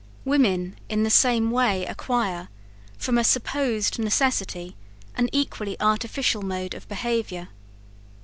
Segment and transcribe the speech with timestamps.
[0.25, 2.49] Women in the same way acquire,
[2.97, 4.75] from a supposed necessity,
[5.15, 7.49] an equally artificial mode of behaviour.